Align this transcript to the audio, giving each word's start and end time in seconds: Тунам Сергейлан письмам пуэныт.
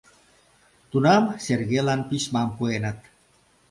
Тунам 0.89 1.23
Сергейлан 1.45 2.01
письмам 2.09 2.49
пуэныт. 2.57 2.99